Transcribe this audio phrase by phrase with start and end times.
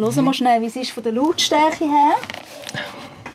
[0.00, 0.32] hören wir mhm.
[0.32, 2.14] schnell, wie es ist von der Lautstärke her.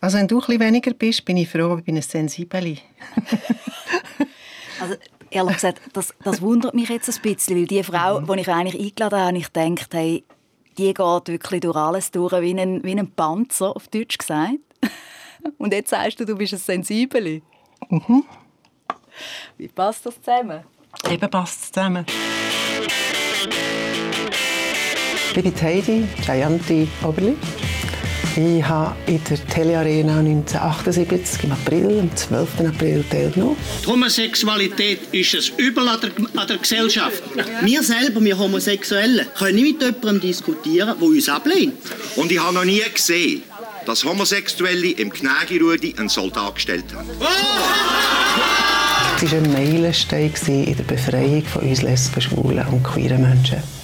[0.02, 2.80] Also wenn du ein weniger bist, bin ich froh, ich bin ein Sensibeli.
[4.80, 4.96] also
[5.30, 8.28] ehrlich gesagt, das, das, wundert mich jetzt ein bisschen, weil die Frau, mhm.
[8.28, 10.24] die ich eigentlich eingeladen habe, ich denke, hey,
[10.78, 14.60] die geht wirklich durch alles durch, wie ein, wie ein Panzer, auf Deutsch gesagt.
[15.58, 17.42] Und jetzt sagst du, du bist ein Sensibeli.
[17.90, 18.24] Mhm.
[19.58, 20.64] Wie passt das zusammen?
[21.10, 22.06] Eben passt es zusammen.
[25.38, 27.36] Ich bin Heidi Gianti Oberli.
[28.38, 32.62] Ich habe in der Telearena 1978 im April, am 12.
[32.62, 33.58] April teilgenommen.
[33.84, 36.12] Die Homosexualität ist ein Übel an der,
[36.42, 37.22] an der Gesellschaft.
[37.64, 41.74] Wir selber, wir Homosexuellen, können nicht mit jemandem diskutieren, der uns ablehnt.
[42.16, 43.44] Und ich habe noch nie gesehen,
[43.86, 47.10] dass Homosexuelle im Knägerudi einen Soldat gestellt haben.
[49.22, 53.75] Es war ein Meilenstein in der Befreiung von uns Lesben, Schwulen und queeren Menschen.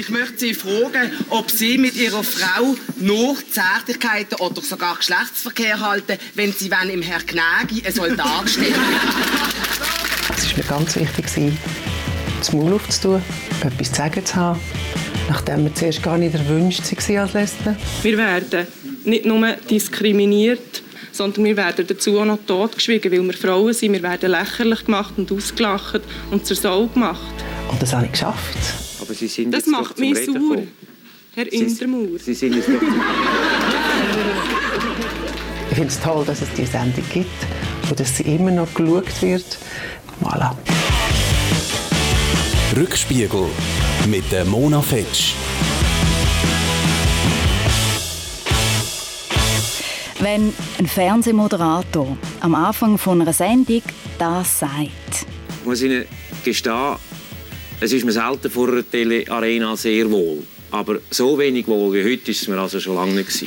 [0.00, 6.16] Ich möchte Sie fragen, ob Sie mit Ihrer Frau nur Zärtlichkeiten oder sogar Geschlechtsverkehr halten,
[6.34, 8.72] wenn Sie wenn im Herr Gnägi ein Soldat stellen.
[10.34, 11.52] Es war mir ganz wichtig,
[12.38, 13.22] das Maul aufzutun,
[13.62, 14.60] etwas zu sagen zu haben,
[15.28, 17.76] nachdem wir zuerst gar nicht erwünscht waren als Lesben.
[18.00, 18.66] Wir werden
[19.04, 23.92] nicht nur diskriminiert, sondern wir werden dazu auch noch totgeschwiegen, weil wir Frauen sind.
[23.92, 27.34] Wir werden lächerlich gemacht und ausgelacht und zur Sau gemacht.
[27.70, 28.89] Und das habe ich geschafft.
[29.10, 30.62] Aber Sie sind das macht mich sauer,
[31.34, 32.20] Herr Indermauer.
[32.20, 32.80] Sie sind es doch
[35.68, 37.26] Ich finde es toll, dass es diese Sendung gibt
[37.88, 39.58] und dass sie immer noch geschaut wird.
[40.22, 40.54] Voilà.
[42.76, 43.46] Rückspiegel
[44.06, 45.34] mit der Mona Fetsch.
[50.20, 53.82] Wenn ein Fernsehmoderator am Anfang von einer Sendung
[54.20, 55.26] das sagt.
[55.58, 56.04] Ich muss Ihnen
[56.44, 56.94] gestehen,
[57.80, 60.42] es ist mir selten vor einer Telearena sehr wohl.
[60.70, 63.44] Aber so wenig wohl wie heute ist es mir also schon lange nicht.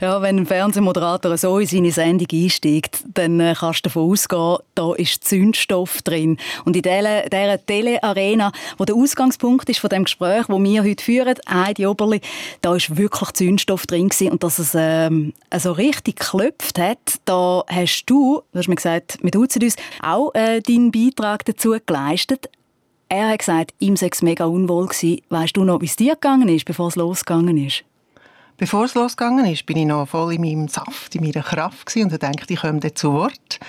[0.00, 4.58] Ja, wenn ein Fernsehmoderator so in seine Sendung einsteigt, dann äh, kannst du davon ausgehen,
[4.76, 6.36] da ist Zündstoff drin.
[6.64, 11.02] Und in dieser, dieser Telearena, wo der Ausgangspunkt ist von dem Gespräch, das wir heute
[11.02, 12.20] führen, Heidi Oberli,
[12.60, 14.30] da ist wirklich Zündstoff drin gewesen.
[14.30, 19.24] Und dass es ähm, so richtig geklopft hat, da hast du, du hast mir gesagt,
[19.24, 22.48] mit Uzidus auch äh, deinen Beitrag dazu geleistet.
[23.10, 25.22] Er hat gesagt, ihm sei es mega unwohl gewesen.
[25.30, 27.84] Weißt du noch, wie es dir gegangen ist, bevor es losgegangen ist?
[28.58, 32.22] Bevor es losgegangen ist, bin ich noch voll in meinem Saft, in meiner Kraft und
[32.22, 33.60] dachte, ich komme zu Wort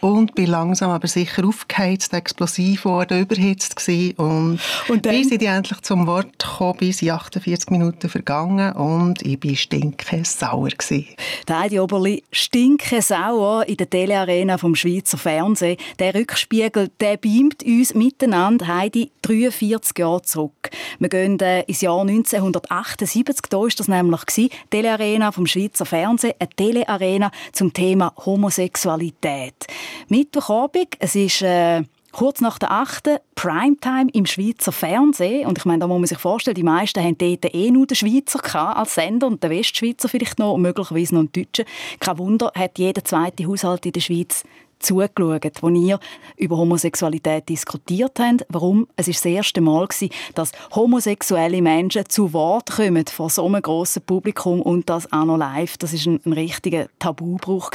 [0.00, 4.14] und bin langsam aber sicher aufgeheizt, explosiv geworden, überhitzt gewesen.
[4.16, 5.14] und, und dann?
[5.14, 10.68] bis ich endlich zum Wort kam, bis 48 Minuten vergangen und ich bin stinke sauer
[10.68, 11.06] gewesen.
[11.46, 15.76] Der Heidi Oberli stinke sauer in der Telearena vom Schweizer Fernsehen.
[15.98, 20.70] Der Rückspiegel, der beamt uns miteinander Heidi 43 Jahre zurück.
[20.98, 26.34] Wir gehen äh, ins Jahr 1978, da war das nämlich gewesen, Telearena vom Schweizer Fernsehen,
[26.38, 29.66] eine Telearena zum Thema Homosexualität.
[30.08, 31.82] Mittwochabend, es ist äh,
[32.12, 33.20] kurz nach der 8.
[33.34, 35.46] Primetime im Schweizer Fernsehen.
[35.46, 37.96] Und ich meine, da muss man sich vorstellen, die meisten haben dort eh nur den
[37.96, 41.64] Schweizer als Sender und den Westschweizer vielleicht noch und möglicherweise noch einen Deutschen.
[42.00, 44.44] Kein Wunder, hat jeder zweite Haushalt in der Schweiz
[44.78, 45.98] zugeschaut, wo ihr
[46.36, 48.44] über Homosexualität diskutiert habt.
[48.48, 48.88] Warum?
[48.96, 49.88] Es war das erste Mal,
[50.34, 55.36] dass homosexuelle Menschen zu Wort kommen vor so einem grossen Publikum und das auch noch
[55.36, 55.76] live.
[55.78, 57.70] Das war ein, ein richtiger Tabubruch.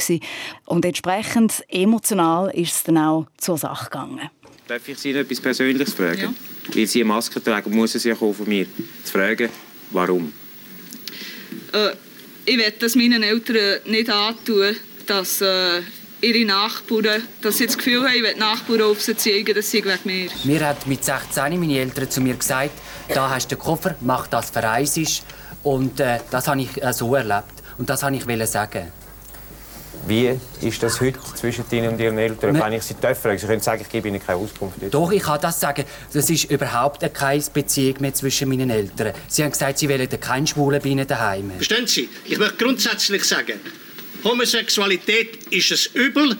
[0.66, 4.30] Und entsprechend emotional ist es dann auch zur Sache gegangen.
[4.66, 6.20] Darf ich Sie noch etwas Persönliches fragen?
[6.20, 6.34] Ja.
[6.74, 8.66] Weil Sie eine Maske tragen, muss es ja kommen von mir
[9.04, 9.50] zu fragen,
[9.90, 10.32] warum?
[11.72, 11.90] Äh,
[12.46, 14.74] ich werde das meinen Eltern nicht antun,
[15.06, 15.82] dass äh,
[16.24, 19.84] ihre Nachbarn, dass sie das Gefühl haben, wenn die Nachbarn auf sie zeigen, dass sie
[19.84, 20.30] wegen mir.
[20.44, 22.72] Mir hat mit 16 meine Eltern zu mir gesagt,
[23.08, 25.22] da hast du den Koffer, mach das verreisisch.
[25.62, 27.44] Und äh, das habe ich äh, so erlebt.
[27.78, 28.92] Und das wollte ich sagen.
[30.06, 32.52] Wie ist das heute zwischen Ihnen und Ihren Eltern?
[32.52, 32.62] Ne.
[32.62, 34.82] Wenn ich Sie fragen, Sie können sagen, ich gebe Ihnen keine Auskunft.
[34.82, 34.92] Jetzt.
[34.92, 35.84] Doch, ich kann das sagen.
[36.12, 39.14] Es ist überhaupt keine Beziehung mehr zwischen meinen Eltern.
[39.28, 41.52] Sie haben gesagt, Sie wollen keinen Schwulen bei Ihnen daheim.
[41.52, 42.10] Verstehen Sie?
[42.26, 43.60] Ich möchte grundsätzlich sagen,
[44.24, 46.36] Homosexualität ist ein Übel,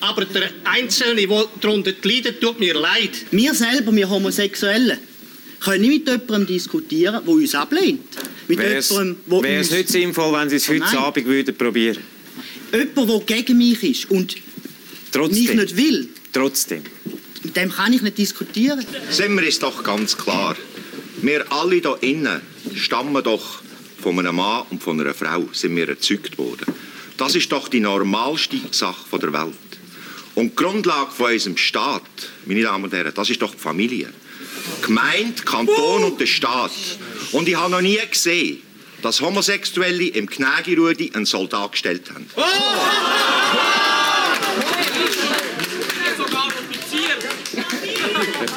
[0.00, 3.10] aber der Einzelne, der darunter leidet, tut mir leid.
[3.30, 4.98] Wir selber, wir Homosexuellen,
[5.60, 8.00] können nicht mit jemandem diskutieren, der uns ablehnt.
[8.48, 10.96] Wäre es nicht sinnvoll, wenn Sie es heute Nein.
[10.96, 11.98] Abend würden probieren
[12.72, 14.36] Jemand, der gegen mich ist und
[15.12, 15.44] Trotzdem.
[15.44, 16.08] mich nicht will.
[16.32, 16.82] Trotzdem.
[17.42, 18.84] Mit dem kann ich nicht diskutieren.
[19.10, 20.56] Sind wir es doch ganz klar.
[21.22, 22.40] Wir alle hier innen
[22.74, 23.62] stammen doch
[24.02, 26.66] von einem Mann und von einer Frau, sind wir erzeugt worden.
[27.16, 29.54] Das ist doch die normalste Sache der Welt.
[30.34, 32.02] Und die Grundlage von unserem Staat,
[32.44, 34.12] meine Damen und Herren, das ist doch die Familie.
[34.82, 36.72] Gemeinde, Kanton und der Staat.
[37.32, 38.60] Und ich habe noch nie gesehen,
[39.02, 42.26] dass Homosexuelle im Knägerudi einen Soldat gestellt haben.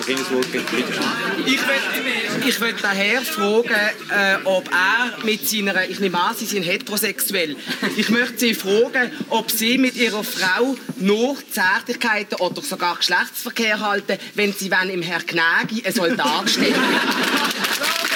[0.10, 0.18] Will,
[2.48, 7.56] ich will daher fragen, äh, ob er mit seiner, ich nehme an, Sie sind heterosexuell.
[7.96, 14.18] Ich möchte Sie fragen, ob Sie mit Ihrer Frau nur Zärtlichkeiten oder sogar Geschlechtsverkehr halten,
[14.34, 16.74] wenn Sie wenn im Herr Gnägi einen Soldat stellen.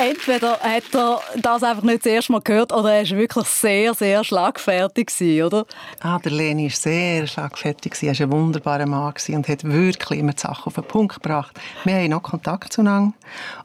[0.00, 3.92] Entweder hat er das einfach nicht das erste Mal gehört oder er war wirklich sehr,
[3.92, 5.66] sehr schlagfertig, gewesen, oder?
[6.00, 7.92] Ah, der Leni war sehr schlagfertig.
[8.02, 11.54] Er war ein wunderbarer Mann und hat wirklich immer die Sachen auf den Punkt gebracht.
[11.84, 13.12] Wir haben noch Kontakt zueinander.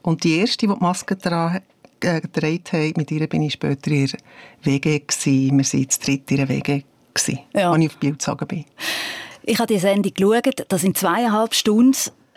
[0.01, 1.61] Und die erste, die die Maske getragen
[2.01, 4.19] äh, gedreht haben, mit ihr bin ich später in der
[4.63, 4.99] WG.
[4.99, 5.57] Gewesen.
[5.57, 6.83] Wir waren zu dritt in der WG,
[7.13, 7.71] gewesen, Ja.
[7.71, 8.65] als ich auf Biel gezogen bin.
[9.43, 11.95] Ich habe die Sendung geschaut, das sind zweieinhalb Stunden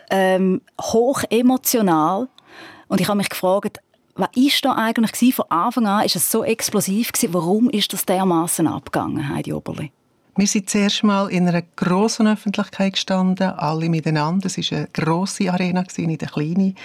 [0.09, 2.29] ähm, hoch emotional.
[2.87, 3.79] Und ich habe mich gefragt,
[4.19, 5.33] was ist da eigentlich gewesen?
[5.33, 7.33] Von Anfang an ist es so explosiv gewesen.
[7.33, 9.91] Warum ist das dermaßen abgegangen, Heidi Oberli?
[10.35, 14.45] Wir sind zuerst mal in einer grossen Öffentlichkeit gestanden, alle miteinander.
[14.45, 16.75] Es war eine grosse Arena, nicht eine kleine.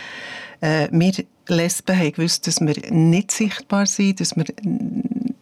[0.60, 1.12] Äh, wir
[1.46, 4.46] Lesben haben gewusst, dass wir nicht sichtbar sind, dass wir,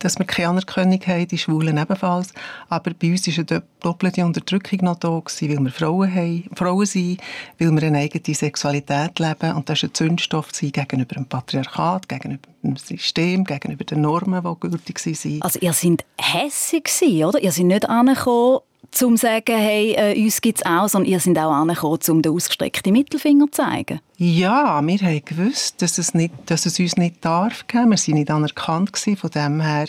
[0.02, 2.32] dass wir keine Anerkennung haben, die Schwulen ebenfalls.
[2.68, 6.44] Aber bei uns war eine do- doppelte Unterdrückung noch da, gewesen, weil wir Frauen, haben,
[6.54, 7.20] Frauen sind,
[7.58, 9.52] weil wir eine eigene Sexualität leben.
[9.54, 14.60] Und das war ein Zündstoff gegenüber dem Patriarchat, gegenüber dem System, gegenüber den Normen, die
[14.60, 15.42] gültig waren.
[15.42, 16.90] Also ihr seid hässig
[17.24, 17.40] oder?
[17.42, 18.60] Ihr seid nicht angekommen,
[19.00, 22.22] um zu sagen, hey, äh, uns gibt es auch, sondern ihr seid auch angekommen, um
[22.22, 24.00] den ausgestreckten Mittelfinger zu zeigen.
[24.18, 27.90] Ja, wir haben gewusst, dass es, nicht, dass es uns nicht darf geben.
[27.90, 28.92] Wir waren nicht anerkannt.
[28.92, 29.16] Gewesen.
[29.16, 29.86] Von dem her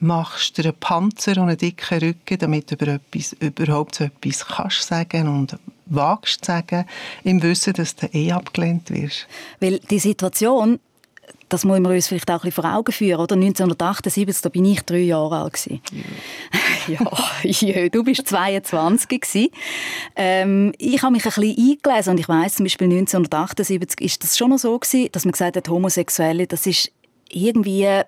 [0.00, 4.46] machst du einen Panzer und einen dicken Rücken, damit du über etwas, überhaupt so etwas
[4.46, 6.84] kannst sagen und wagst zu sagen,
[7.24, 9.26] im Wissen, dass du eh abgelehnt wirst.
[9.60, 10.80] Weil die Situation,
[11.54, 13.36] das muss man uns vielleicht auch ein bisschen vor Augen führen, oder?
[13.36, 15.52] 1978, da bin ich drei Jahre alt.
[15.52, 15.80] Gewesen.
[16.88, 16.98] Ja,
[17.42, 19.48] ja du bist 22 gewesen.
[20.16, 24.36] Ähm, ich habe mich ein bisschen eingelesen und ich weiß zum Beispiel 1978 ist das
[24.36, 26.90] schon noch so gewesen, dass man gesagt hat, Homosexuelle, das ist
[27.30, 28.00] irgendwie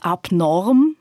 [0.00, 0.96] abnorm.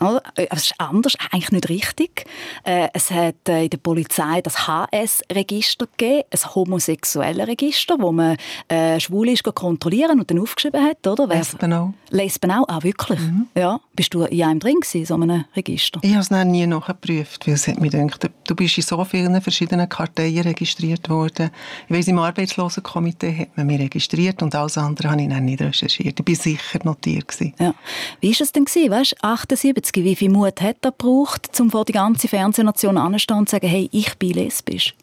[0.00, 0.22] Oder?
[0.36, 2.24] Äh, Es ist anders, eigentlich nicht richtig.
[2.64, 8.36] Äh, Es hat äh, in der Polizei das HS-Register gegeben, ein homosexuelle Register, wo man
[8.68, 11.28] äh, Schwule ist kontrollieren und dann aufgeschrieben hat, oder?
[11.28, 12.64] Wer- Lesben auch.
[12.68, 13.18] Ah, wirklich?
[13.54, 13.80] Ja.
[13.94, 16.00] Bist du in einem drin gewesen, so einem Register?
[16.02, 19.02] Ich habe es nie nachgeprüft, weil es hat mir gedacht, du- du bist in so
[19.04, 21.50] vielen verschiedenen Karteien registriert worden.
[21.88, 25.60] Ich weiss, im Arbeitslosenkomitee hat man mich registriert und alles andere habe ich dann nicht
[25.60, 26.20] recherchiert.
[26.20, 27.28] Ich war sicher notiert.
[27.28, 27.54] Gewesen.
[27.58, 27.74] Ja.
[28.20, 28.64] Wie war es denn?
[28.64, 33.38] Gewesen, weißt, 78, wie viel Mut hat er gebraucht, um vor die ganze Fernsehnation anzustehen
[33.38, 34.94] und zu sagen, hey, ich bin lesbisch?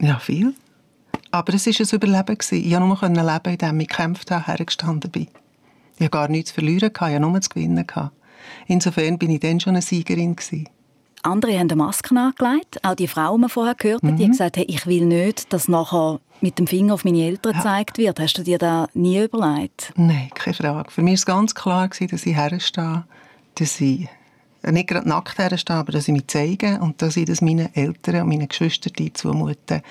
[0.00, 0.54] Ja, viel.
[1.30, 2.36] Aber es war ein Überleben.
[2.40, 5.28] Ich konnte nur leben, indem ich gekämpft habe, hergestanden bin.
[5.96, 7.84] Ich hatte gar nichts zu verlieren, ich hatte nur zu gewinnen.
[8.66, 10.36] Insofern bin ich dann schon eine Siegerin.
[10.36, 10.68] Gewesen.
[11.22, 14.30] Andere haben eine Maske angelegt, auch die Frau, die wir vorher gehört haben, die haben
[14.30, 18.20] gesagt, hey, ich will nicht, dass nachher mit dem Finger auf meine Eltern gezeigt wird.
[18.20, 19.92] Hast du dir da nie überlegt?
[19.96, 20.90] Nein, keine Frage.
[20.90, 23.04] Für mich war ganz klar, gewesen, dass ich herstehe,
[23.58, 24.08] dass ich
[24.62, 28.22] nicht gerade nackt herstehe, aber dass ich mich zeige und dass ich das meinen Eltern
[28.22, 29.82] und meinen Geschwistern zumute,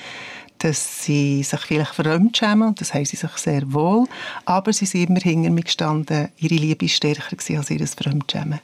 [0.60, 4.08] dass sie sich vielleicht fremdschämen, und das haben sie sich sehr wohl,
[4.46, 8.60] aber sie sind immer hinter mir gestanden, ihre Liebe war stärker als ihr Fremdschämen.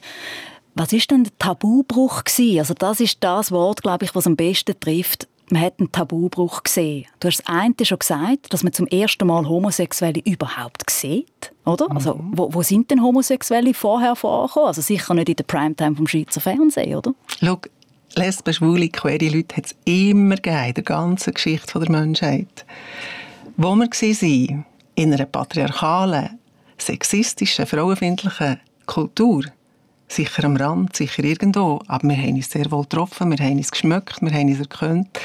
[0.74, 2.22] Was ist denn der Tabubruch?
[2.58, 5.28] Also das ist das Wort, glaube ich, was am besten trifft.
[5.50, 7.06] Man hat einen Tabubruch gesehen.
[7.20, 11.90] Du hast das eine schon gesagt, dass man zum ersten Mal Homosexuelle überhaupt sieht, oder?
[11.90, 14.68] Also wo, wo sind denn Homosexuelle vorher vorgekommen?
[14.68, 17.14] Also sicher nicht in der Primetime vom Schweizer Fernsehen, oder?
[17.40, 17.58] Schau,
[18.16, 22.64] Lesben, Schwule, queere Leute hat es immer gegeben in der ganzen Geschichte der Menschheit.
[23.56, 26.38] Wo wir waren, in einer patriarchalen,
[26.78, 29.44] sexistischen, frauenfeindlichen Kultur,
[30.08, 33.70] sicher am Rand, sicher irgendwo, aber wir haben uns sehr wohl getroffen, wir haben uns
[33.70, 35.20] geschmückt, wir haben uns erkannt,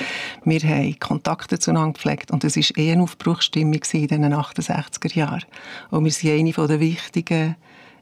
[0.45, 5.45] wir haben Kontakte zueinander gepflegt und es war eh eine Aufbruchsstimmung in den 68er Jahren.
[5.91, 7.55] Und wir sind eine der wichtigen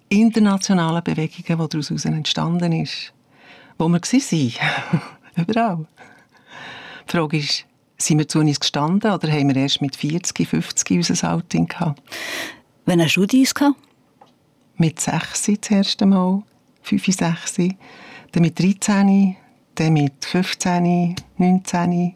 [0.09, 3.13] internationalen Bewegungen, die daraus entstanden ist
[3.77, 5.01] wo wir waren.
[5.35, 5.85] Überall.
[7.07, 7.65] Die Frage ist,
[7.97, 12.01] sind wir zu uns gestanden oder haben wir erst mit 40, 50 unser Outing gehabt?
[12.85, 13.77] Wann hast du dies gehabt?
[14.77, 16.43] Mit 6 das erste Mal,
[16.87, 17.57] 5, 6,
[18.31, 19.35] dann mit 13,
[19.75, 22.15] dann mit 15, 19,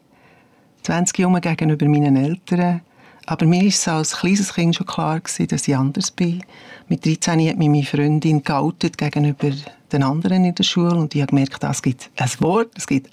[0.82, 2.80] 20 Jahre gegenüber meinen Eltern.
[3.26, 6.42] Aber mir war es als kleines Kind schon klar, gewesen, dass ich anders bin.
[6.88, 9.50] Mit 13 hat mich meine Freundin geoutet gegenüber
[9.92, 13.10] den anderen in der Schule und ich habe gemerkt, es gibt ein Wort, es gibt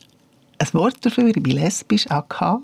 [0.57, 2.59] ein Wort dafür, ich bin lesbisch, AK.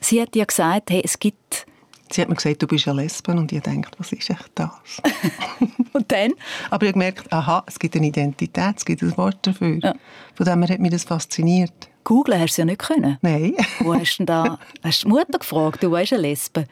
[0.00, 1.66] Sie hat ja gesagt, hey, es gibt...
[2.12, 4.70] Sie hat mir gesagt, du bist ja Lesben und ich dachte, was ist echt das?
[5.92, 6.32] und dann?
[6.70, 9.78] Aber ich habe gemerkt, aha, es gibt eine Identität, es gibt ein Wort dafür.
[9.82, 9.94] Ja.
[10.34, 11.88] Von dem her hat mich das fasziniert.
[12.04, 13.18] Googlen hast du ja nicht können?
[13.22, 13.54] Nein.
[13.80, 14.58] Wo hast du da...
[14.82, 16.66] Hast du die Mutter gefragt, du weißt eine Lesbe?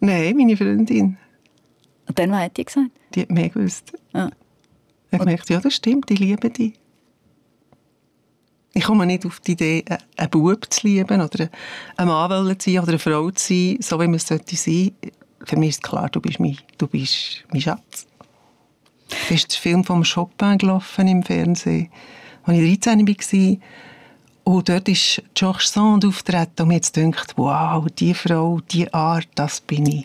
[0.00, 1.16] Nein, meine Freundin.
[2.06, 2.90] Und dann, was hat die gesagt?
[3.14, 3.92] Die hat mehr gewusst.
[4.14, 4.30] Ja.
[5.10, 6.74] Ich habe gemerkt, ja, das stimmt, ich liebe dich.
[8.74, 9.84] Ich komme nicht auf die Idee,
[10.16, 11.48] einen Bub zu lieben oder
[11.96, 14.92] einen Mann zu sein oder eine Frau zu sein, so wie man es sollte sein.
[15.44, 18.06] Für mich ist klar, du bist mein, du bist mein Schatz.
[19.08, 21.90] Da ist der Film von Chopin gelaufen im Fernsehen,
[22.44, 23.56] als ich 13 war.
[24.44, 29.28] Und dort ist Georges Sand auftreten und mir jetzt gedacht, wow, diese Frau, diese Art,
[29.34, 30.04] das bin ich.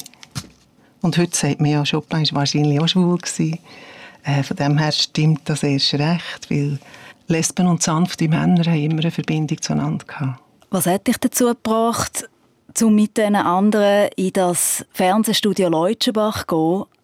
[1.02, 3.20] Und heute sagt man ja, Chopin war wahrscheinlich auch schwul.
[4.26, 6.80] Äh, von dem her stimmt das erst recht, weil
[7.28, 10.42] Lesben und sanfte Männer haben immer eine Verbindung zueinander gehabt.
[10.70, 12.30] Was hat dich dazu gebracht,
[12.82, 17.03] um mit den anderen in das Fernsehstudio Leutschenbach zu gehen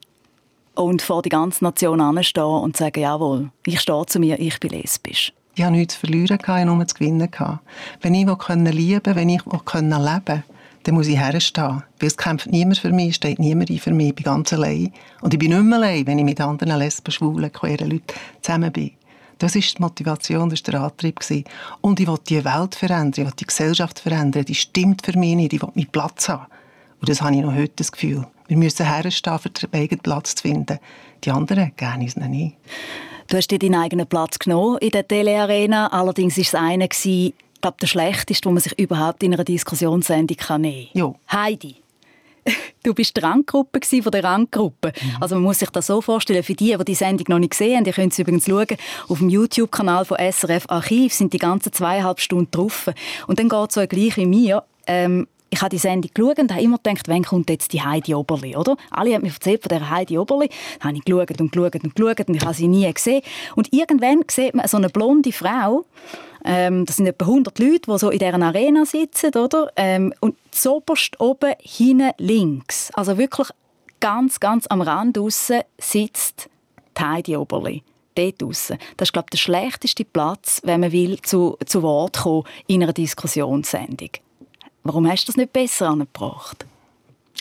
[0.79, 4.71] und vor die ganze Nation anstehen und sagen, jawohl, ich stehe zu mir, ich bin
[4.71, 5.33] lesbisch?
[5.55, 7.29] Ich hatte nichts zu verlieren, ich nur zu gewinnen.
[8.01, 8.73] Wenn ich lieben konnte,
[9.15, 10.43] wenn ich leben konnte,
[10.83, 11.83] dann muss ich herstehen.
[11.99, 14.93] Weil es kämpft niemand für mich, steht niemand ein für mich, ich bin ganz allein.
[15.21, 18.05] Und ich bin nicht mehr allein, wenn ich mit anderen Lesben, Schwulen, queeren Leuten
[18.41, 18.91] zusammen bin.
[19.37, 21.19] Das ist die Motivation, das war der Antrieb.
[21.81, 25.35] Und ich will die Welt verändern, ich will die Gesellschaft verändern, die stimmt für mich
[25.35, 26.45] nicht, ich will meinen Platz haben.
[26.99, 28.25] Und das habe ich noch heute das Gefühl.
[28.47, 30.79] Wir müssen herstehen, für den eigenen Platz zu finden.
[31.23, 32.57] Die anderen geben uns nicht.
[33.27, 35.87] Du hast dir deinen eigenen Platz genommen in der Telearena.
[35.87, 40.37] Allerdings war es einer, ich glaube, der schlechteste, wo man sich überhaupt in einer Diskussionssendung
[40.61, 40.99] nehmen kann.
[40.99, 41.15] Jo.
[41.31, 41.75] Heidi.
[42.81, 44.93] Du bist die Randgruppe von der Randgruppe.
[44.95, 45.17] Mhm.
[45.19, 47.77] Also man muss sich das so vorstellen, für die, die die Sendung noch nicht gesehen
[47.77, 48.77] haben, ihr könnt es übrigens schauen,
[49.09, 52.89] auf dem YouTube-Kanal von SRF Archiv sind die ganzen zweieinhalb Stunden drauf.
[53.27, 54.63] Und dann geht es so gleich wie mir.
[54.87, 58.13] Ähm, ich habe die Sendung geschaut und habe immer gedacht, wann kommt jetzt die Heidi
[58.13, 58.75] Oberli, oder?
[58.91, 60.49] Alle haben mir erzählt von der Heidi Oberli.
[60.79, 63.21] Dann habe ich geschaut und geschaut und geschaut und ich habe sie nie gesehen.
[63.55, 65.85] Und irgendwann sieht man so eine blonde Frau,
[66.45, 69.71] ähm, das sind etwa 100 Leute, die so in dieser Arena sitzen, oder?
[69.75, 73.49] Ähm, und zoberst oben, hinten links, also wirklich
[73.99, 76.49] ganz, ganz am Rand aussen sitzt
[76.97, 77.83] die Heidi Oberli.
[78.15, 78.77] Dort draussen.
[78.97, 82.83] Das ist, glaube ich, der schlechteste Platz, wenn man will, zu, zu Wort kommen in
[82.83, 84.09] einer Diskussionssendung.
[84.89, 86.65] Warum hast du das nicht besser angebracht?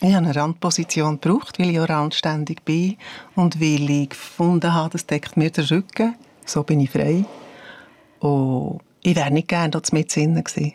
[0.02, 2.98] Ich habe eine Randposition gebraucht, weil ich auch randständig bin
[3.36, 6.14] und weil ich gefunden habe, das deckt mir den Rücken.
[6.44, 7.24] So bin ich frei.
[8.20, 10.74] Und ich wäre nicht gerne dort mit Sinnen gewesen.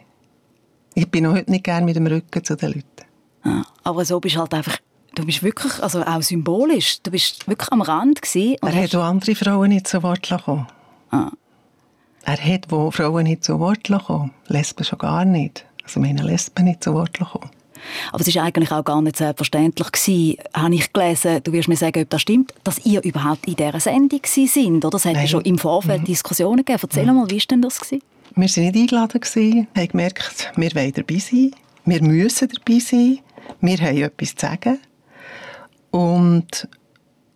[0.96, 3.06] Ich bin noch heute nicht gerne mit dem Rücken zu den Leuten.
[3.46, 4.80] Ja, aber so bist du halt einfach,
[5.13, 8.58] du bist wirklich, also auch symbolisch, du bist wirklich am Rand gewesen.
[8.63, 10.65] Er hat auch andere Frauen nicht zu Wort gekommen.
[11.12, 11.30] Ah.
[12.24, 14.32] Er hat wo Frauen nicht zu Wort gekommen.
[14.48, 15.68] Lesben schon gar nicht.
[15.83, 17.49] Also meine Lesben nicht zu Wort gekommen.
[18.11, 21.75] Aber es war eigentlich auch gar nicht selbstverständlich gewesen, habe ich gelesen, du wirst mir
[21.75, 24.95] sagen, ob das stimmt, dass ihr überhaupt in dieser Sendung sind, oder?
[24.95, 26.05] Es hat ja schon im Vorfeld mhm.
[26.05, 26.79] Diskussionen gegeben.
[26.81, 27.15] Erzähl mhm.
[27.15, 27.79] mal, wie war denn das?
[27.79, 28.01] Gewesen?
[28.35, 31.51] Wir waren nicht eingeladen, gewesen, haben gemerkt, wir wollen dabei sein,
[31.85, 33.19] wir müssen dabei sein,
[33.61, 34.79] wir haben etwas zu sagen.
[35.91, 36.67] Und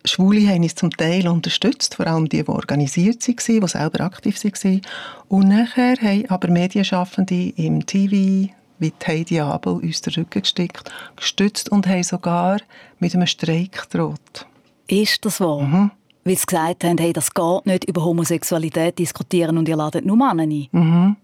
[0.08, 4.42] Schwule haben uns zum Teil unterstützt, vor allem die, die organisiert waren, die selber aktiv
[4.42, 4.82] waren.
[5.28, 11.70] Und nachher haben aber Medienschaffende im TV, wie Heidi Abel, uns den Rücken gesteckt, gestützt
[11.70, 12.60] und haben sogar
[12.98, 14.46] mit einem Streik gedroht.
[14.86, 15.60] Ist das wahr?
[15.60, 15.90] Mhm
[16.28, 20.16] weil sie gesagt haben, hey, das geht nicht, über Homosexualität diskutieren und ihr ladet nur
[20.16, 20.68] Männer ein.
[20.70, 21.16] Mhm.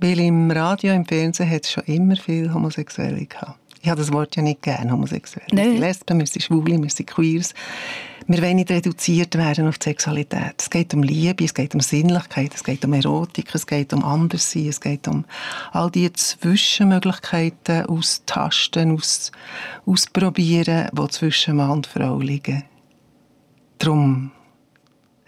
[0.00, 3.59] Weil im Radio, im Fernsehen hat es schon immer viel Homosexuelle gehabt.
[3.82, 5.46] Ich habe das Wort ja nicht gerne, homosexuell.
[5.52, 5.56] Nee.
[5.56, 7.54] Wir sind Lesben, wir sind Schwule, wir sind Queers.
[8.26, 10.54] Wir wollen nicht reduziert werden auf die Sexualität.
[10.58, 14.04] Es geht um Liebe, es geht um Sinnlichkeit, es geht um Erotik, es geht um
[14.04, 15.24] Anderssein, es geht um
[15.72, 19.32] all diese Zwischenmöglichkeiten austasten, aus,
[19.86, 22.62] ausprobieren, die zwischen Mann und Frau liegen.
[23.78, 24.30] Darum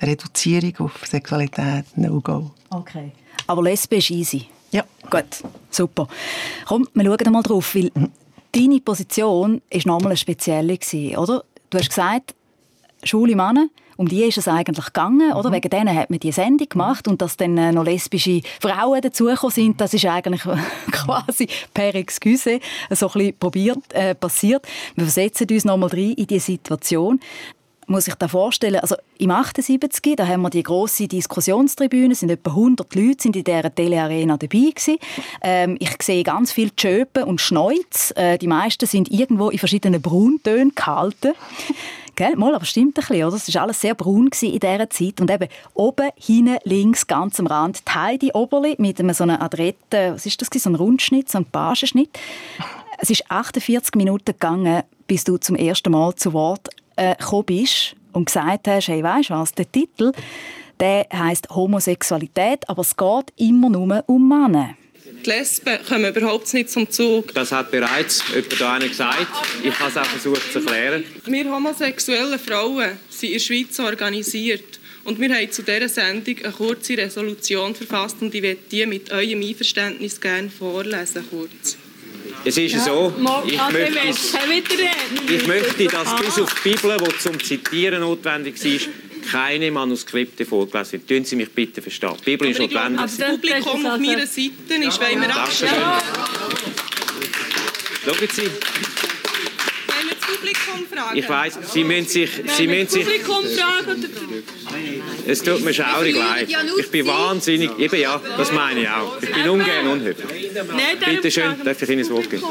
[0.01, 2.51] Reduzierung auf Sexualität, No-Go.
[2.71, 3.13] Okay.
[3.47, 4.47] Aber Lesbe ist easy?
[4.73, 4.85] Ja.
[5.11, 6.07] Gut, super.
[6.67, 8.11] Komm, wir schauen mal drauf, weil mhm.
[8.53, 10.79] Deine Position war nochmal eine spezielle,
[11.17, 11.45] oder?
[11.71, 12.35] Du hast gesagt,
[13.03, 15.51] schwule Männer, um die ist es eigentlich gegangen, oder?
[15.51, 15.55] Mhm.
[15.55, 19.53] Wegen denen hat man die Sendung gemacht und dass dann äh, noch lesbische Frauen dazugekommen
[19.53, 20.43] sind, das ist eigentlich
[20.93, 24.67] quasi per Excuse so ein bisschen probiert, äh, passiert.
[24.97, 27.21] Wir versetzen uns nochmal rein in diese Situation
[27.87, 32.51] muss sich da vorstellen, also im 78, da haben wir die große Diskussionstribüne, sind etwa
[32.51, 34.97] 100 Leute sind in dieser Telearena dabei gewesen.
[35.43, 38.13] Ähm, ich sehe ganz viel Schöpen und Schneuz.
[38.17, 41.33] Äh, die meisten sind irgendwo in verschiedenen Brauntönen gehalten.
[42.15, 42.37] Gell?
[42.37, 43.37] Mal, aber stimmt ein bisschen, oder?
[43.37, 45.21] Es war alles sehr braun in dieser Zeit.
[45.21, 49.41] Und eben oben, hinten, links, ganz am Rand, die Heidi Oberli mit einem so einem
[49.41, 52.11] adretten, was ist das, so einem Rundschnitt, so einem Pagenschnitt.
[52.99, 57.97] Es ist 48 Minuten gegangen, bis du zum ersten Mal zu Wort äh, gekommen bist
[58.13, 60.13] und gesagt hast, hey, weißt du was, der Titel,
[60.81, 64.75] der heißt Homosexualität, aber es geht immer nur um Männer.
[65.25, 67.33] Die Lesben kommen überhaupt nicht zum Zug.
[67.35, 69.27] Das hat bereits jemand da gesagt.
[69.63, 71.05] Ich habe es auch versucht zu erklären.
[71.27, 74.81] Wir homosexuellen Frauen sind in der Schweiz organisiert.
[75.05, 79.11] Und wir haben zu dieser Sendung eine kurze Resolution verfasst und ich möchte die mit
[79.13, 81.25] eurem Einverständnis gerne vorlesen.
[81.29, 81.77] Kurz.
[82.45, 83.13] Es ist so,
[83.47, 83.99] ich möchte,
[85.29, 88.89] ich möchte, dass bis auf die Bibel, die zum Zitieren notwendig ist,
[89.31, 91.07] keine Manuskripte vorgelesen werden.
[91.07, 92.15] Tun Sie mich bitte verstehen.
[92.21, 93.01] Die Bibel ist notwendig.
[93.01, 95.73] Das Publikum auf meiner Seite ist, wenn wir abstimmen.
[98.05, 98.51] Schauen Sie.
[100.43, 101.19] Publikum fragen.
[101.19, 102.31] Ich weiss, Sie müssen sich...
[102.57, 104.05] Sie müssen sich Publikum fragen.
[105.27, 106.49] es tut mir schaurig leid.
[106.79, 107.79] Ich bin wahnsinnig...
[107.79, 109.23] Eben ja, das meine ich auch.
[109.23, 110.51] Ich bin ungern unhöflich.
[111.05, 112.43] Bitte schön, darf ich Ihnen das Wort geben?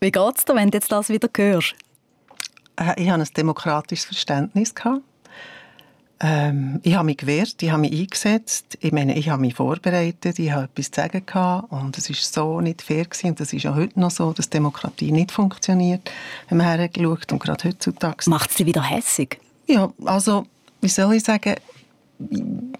[0.00, 1.74] Wie geht es dir, wenn du jetzt das wieder hörst?
[2.76, 4.74] Äh, Ich hatte ein demokratisches Verständnis.
[4.74, 5.02] Gehabt.
[6.26, 8.78] Ähm, ich habe mich gewehrt, ich habe mich eingesetzt.
[8.80, 12.32] Ich meine, ich habe mich vorbereitet, ich habe etwas zu sagen gehabt und es ist
[12.32, 13.26] so nicht fair gewesen.
[13.28, 16.10] Und das ist auch heute noch so, dass Demokratie nicht funktioniert,
[16.48, 18.30] wenn man hergeschaut und gerade heutzutage.
[18.30, 19.38] Macht es dich wieder hässig?
[19.66, 20.46] Ja, also,
[20.80, 21.56] wie soll ich sagen,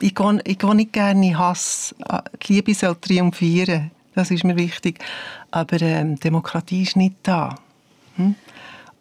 [0.00, 1.94] ich gehe, ich gehe nicht gerne in Hass.
[2.46, 5.00] Die Liebe soll triumphieren, das ist mir wichtig.
[5.50, 7.56] Aber ähm, Demokratie ist nicht da.
[8.16, 8.36] Hm?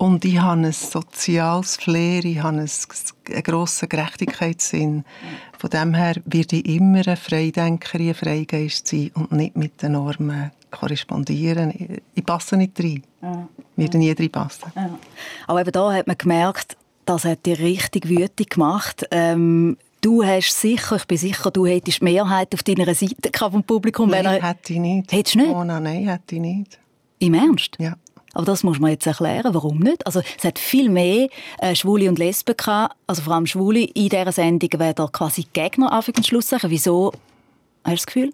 [0.03, 5.05] Und ich habe ein soziales Flair, ich habe einen, grossen Gerechtigkeitssinn.
[5.57, 9.93] Von dem her werde ich immer eine Freidenkerin, ein Freigeist sein und nicht mit den
[9.93, 12.01] Normen korrespondieren.
[12.15, 13.01] Ich, passe nicht rein.
[13.22, 13.48] Ja.
[13.77, 14.74] Werde nie reinpassen.
[14.75, 14.89] Ja.
[15.48, 19.07] Aber eben da hat man gemerkt, das hat dich richtig wütig gemacht.
[19.10, 23.63] Ähm, du hast sicher, ich bin sicher, du hättest die Mehrheit auf deiner Seite vom
[23.63, 24.10] Publikum.
[24.10, 24.50] Nein, er...
[24.50, 25.13] hätte ich nicht.
[25.13, 25.50] Hättest du nicht?
[25.50, 26.77] Oh, nein, hätte ich nicht.
[27.19, 27.77] Im Ernst?
[27.79, 27.95] Ja.
[28.34, 30.06] Aber das muss man jetzt erklären, warum nicht?
[30.06, 34.10] Also es hat viel mehr äh, Schwule und Lesben gehabt, also vor allem Schwule in
[34.10, 36.69] dieser Sendung, werden quasi Gegner Anfang und Schluss sagen.
[36.69, 37.13] Wieso?
[37.84, 38.34] Hast du das Gefühl?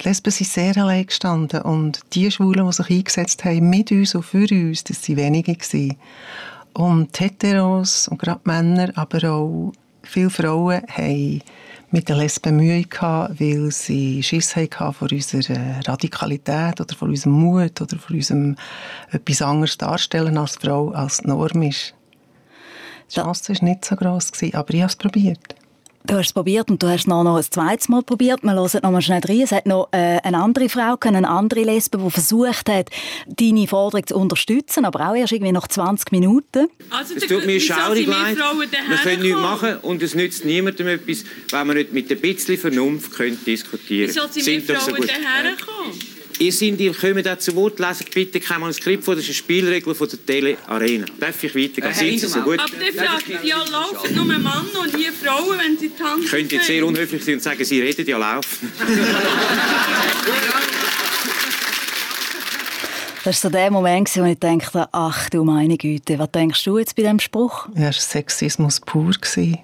[0.00, 4.14] Die Lesben sind sehr allein gestanden und die Schwulen, die sich eingesetzt haben mit uns
[4.14, 5.54] und für uns, das waren wenige.
[5.54, 5.96] Gewesen.
[6.72, 11.42] Und Heteros und gerade Männer, aber auch viele Frauen haben
[11.92, 17.32] mit den Lesben Mühe gehabt, weil sie Schiss hatten vor unserer Radikalität oder vor unserem
[17.32, 18.56] Mut oder vor unserem
[19.10, 21.94] etwas anderes darstellen als Frau, als die Norm ist.
[23.10, 25.59] Die Chance war nicht so gross, aber ich habe es probiert.
[26.06, 28.42] Du hast es probiert und du hast es noch, noch ein zweites Mal probiert.
[28.42, 29.42] Wir hören noch mal schnell rein.
[29.42, 32.88] Es hat noch äh, eine andere Frau, eine andere Lesbe, die versucht hat,
[33.26, 36.68] deine Forderung zu unterstützen, aber auch erst irgendwie nach 20 Minuten.
[36.88, 38.36] Also, Es tut mir schaurig leid.
[38.36, 39.76] Wir können nichts machen.
[39.82, 44.20] und es nützt niemandem etwas, wenn wir nicht mit ein bisschen Vernunft können diskutieren Wieso
[44.22, 44.32] können.
[44.32, 46.19] sind wir Frauen daher gekommen?
[46.40, 49.34] Ihr, sind, ihr kommt auch zu Wort, leset bitte kein Manuskript vor, das ist eine
[49.34, 51.04] Spielregel von der Tele Arena.
[51.18, 51.92] Darf ich weitergehen?
[51.92, 52.58] Sind Sie so gut?
[52.58, 56.24] Aber der fragt, ja, laufen nur Männer und hier Frauen, wenn sie tanzen.
[56.24, 58.72] Ich könnte jetzt sehr unhöflich sein und sagen, Sie reden ja laufen.
[63.22, 66.78] Das war so der Moment, wo ich dachte, ach du meine Güte, was denkst du
[66.78, 67.68] jetzt bei diesem Spruch?
[67.74, 69.10] Ja, es war Sexismus pur.
[69.10, 69.58] Gewesen.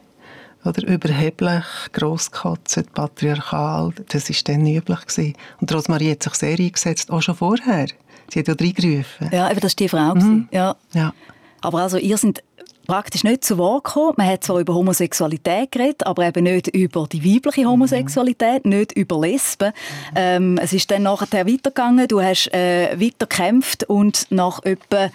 [0.66, 3.92] Oder überheblich, grosskotzend, patriarchal.
[4.08, 5.00] Das war dann üblich.
[5.06, 5.34] Gewesen.
[5.60, 7.86] Und Rosmarie hat sich sehr eingesetzt, auch schon vorher.
[8.32, 9.30] Sie hat ja reingerufen.
[9.30, 10.14] Ja, eben, das war die Frau.
[10.14, 10.48] Mhm.
[10.50, 10.76] Ja.
[10.92, 11.12] ja.
[11.60, 12.42] Aber also, ihr seid
[12.86, 14.14] praktisch nicht zu Wort gekommen.
[14.16, 18.70] Man hat zwar über Homosexualität geredet, aber eben nicht über die weibliche Homosexualität, mhm.
[18.78, 19.72] nicht über Lesben.
[20.14, 22.08] Ähm, es ist dann nachher weitergegangen.
[22.08, 25.10] Du hast äh, weiter gekämpft und nach etwa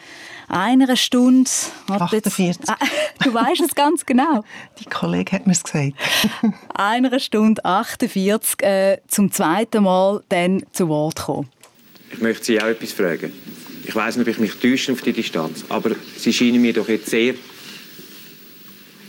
[0.52, 1.50] einer Stunde...
[1.88, 2.68] 48.
[2.68, 2.78] Ah,
[3.24, 4.44] du weißt es ganz genau.
[4.80, 5.94] Die Kollege hat mir es gesagt.
[6.74, 11.50] einer Stunde 48 äh, zum zweiten Mal dann zu Wort gekommen.
[12.12, 13.32] Ich möchte Sie auch etwas fragen.
[13.84, 16.88] Ich weiß nicht, ob ich mich täusche auf die Distanz, aber Sie scheinen mir doch
[16.88, 17.34] jetzt sehr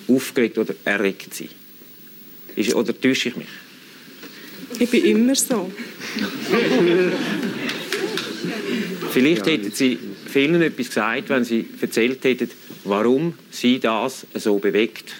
[0.08, 1.48] aufgeregt oder erregt zu sein.
[2.56, 3.48] Ist, oder täusche ich mich?
[4.78, 5.70] Ich bin immer so.
[9.10, 9.98] Vielleicht hätten Sie
[10.32, 12.50] vielen etwas gesagt, wenn Sie erzählt hätten,
[12.84, 15.12] warum Sie das so bewegt.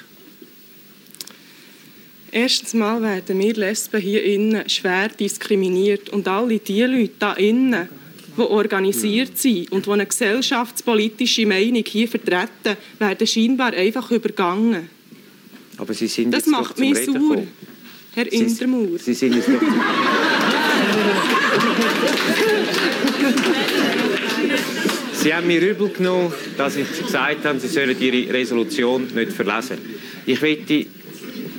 [2.35, 7.89] Erstens mal werden wir Lesben hier innen schwer diskriminiert und alle die Leute da innen,
[8.37, 14.89] die organisiert sind und die eine gesellschaftspolitische Meinung hier vertreten, werden scheinbar einfach übergangen.
[15.77, 17.43] Aber Sie sind das macht mich sauer,
[18.15, 18.99] Herr Sie, Indermauer.
[18.99, 19.61] Sie sind es doch...
[25.23, 29.79] Sie haben mir übel genommen, dass ich gesagt habe, Sie sollen Ihre Resolution nicht verlesen.
[30.27, 30.87] Ich möchte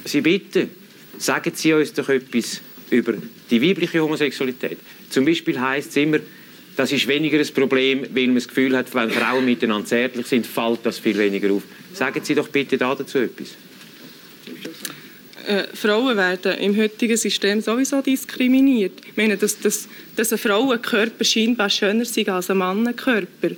[0.04, 0.70] Sie bitten,
[1.18, 3.14] sagen Sie uns doch etwas über
[3.50, 4.80] die weibliche Homosexualität.
[5.10, 6.20] Zum Beispiel heißt es immer,
[6.76, 10.46] das ist weniger ein Problem, weil man das Gefühl hat, wenn Frauen miteinander zärtlich sind,
[10.46, 11.64] fällt das viel weniger auf.
[11.94, 13.56] Sagen Sie doch bitte dazu etwas.
[15.48, 18.94] Äh, Frauen werden im heutigen System sowieso diskriminiert.
[19.06, 23.50] Ich meine, dass, dass, dass ein Frauenkörper scheinbar schöner ist als ein Mannenkörper,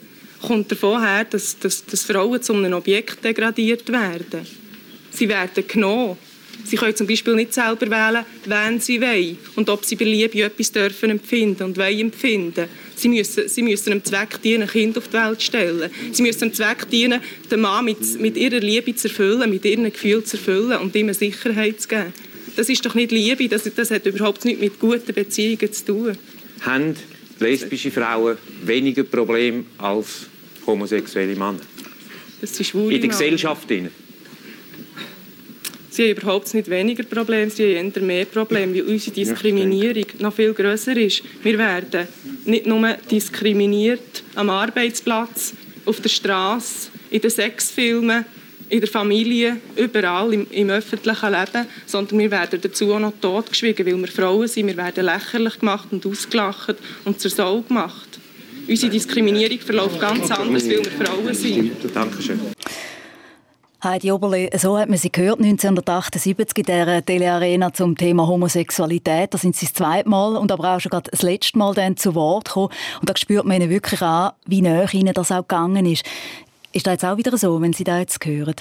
[0.42, 4.48] kommt davon her, dass, dass, dass Frauen zu einem Objekt degradiert werden.
[5.12, 6.18] Sie werden genommen.
[6.64, 10.72] Sie können zum Beispiel nicht selber wählen, wen sie wollen und ob sie beliebig etwas
[10.72, 12.68] dürfen empfinden und wollen empfinden.
[12.96, 15.92] Sie müssen, sie müssen einem Zweck dienen, ein Kind auf die Welt zu stellen.
[16.12, 19.84] Sie müssen einem Zweck dienen, den Mann mit, mit ihrer Liebe zu erfüllen, mit ihren
[19.86, 22.14] Gefühlen zu erfüllen und ihm Sicherheit zu geben.
[22.56, 26.18] Das ist doch nicht Liebe, das, das hat überhaupt nichts mit guten Beziehungen zu tun.
[26.62, 26.96] Haben
[27.40, 30.28] lesbische Frauen weniger Probleme als
[30.66, 31.60] homosexuelle Männer?
[32.42, 33.70] Das ist In der Gesellschaft?
[33.70, 33.90] Drin?
[35.96, 40.34] Sie haben überhaupt nicht weniger Probleme, sie haben eher mehr Probleme, weil unsere Diskriminierung noch
[40.34, 41.24] viel grösser ist.
[41.42, 42.10] Wir werden
[42.44, 45.54] nicht nur diskriminiert am Arbeitsplatz,
[45.86, 48.26] auf der Straße, in den Sexfilmen,
[48.68, 53.86] in der Familie, überall im, im, öffentlichen Leben, sondern wir werden dazu auch noch totgeschwiegen,
[53.86, 54.68] weil wir Frauen sind.
[54.68, 58.20] Wir werden lächerlich gemacht und ausgelacht und zur Sau gemacht.
[58.68, 61.72] Unsere Diskriminierung verläuft ganz anders, weil wir Frauen sind.
[61.94, 62.55] Dankeschön.
[63.86, 69.32] Heidi Oberle, so hat man sie gehört 1978 in der Telearena zum Thema Homosexualität.
[69.32, 72.16] Da sind sie das zweite Mal und aber auch schon das letzte Mal dann zu
[72.16, 72.74] Wort gekommen.
[73.00, 76.04] Und da spürt man ihnen wirklich an, wie näher ihnen das auch gegangen ist.
[76.72, 78.56] Ist das jetzt auch wieder so, wenn Sie das jetzt hören?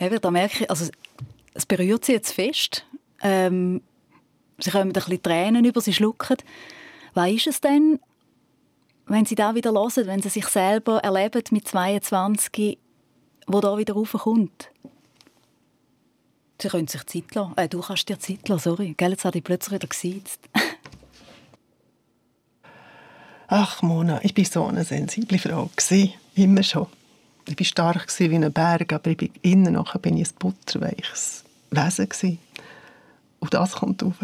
[0.00, 0.90] Ja, da merke ich, also
[1.54, 2.84] es berührt Sie jetzt fest.
[3.22, 3.80] Ähm,
[4.58, 6.36] sie kommen ein bisschen Tränen über, sie schlucken.
[7.14, 8.00] Was ist es denn,
[9.06, 12.78] wenn Sie da wieder hören, wenn Sie sich selber erleben mit 22,
[13.46, 14.70] wo da wieder raufkommt?
[16.60, 17.52] Sie können sich Zeit lassen.
[17.56, 18.94] Äh, du kannst dir Zeit lassen, sorry.
[18.96, 20.40] Gell, jetzt habe ich plötzlich wieder gesiezt.
[23.48, 25.70] Ach, Mona, ich war so eine sensible Frau.
[26.34, 26.88] Immer schon.
[27.46, 31.44] Ich war stark wie ein Berg, aber ich bin innen nachher bin ich ein butterweiches
[31.70, 32.38] Wesen.
[33.38, 34.16] Und das kommt rauf.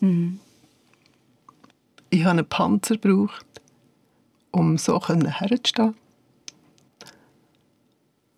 [0.00, 0.38] Mhm.
[2.10, 3.44] Ich habe einen Panzer gebraucht,
[4.58, 5.94] um so herzustehen.